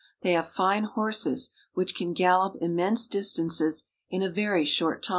They 0.23 0.31
have 0.31 0.47
fine 0.49 0.85
horses 0.85 1.51
which 1.75 1.93
can 1.93 2.13
gal 2.13 2.39
lop 2.49 2.59
immense 2.59 3.05
distances 3.05 3.83
in 4.09 4.23
a 4.23 4.31
very 4.31 4.65
short 4.65 5.03
time. 5.03 5.09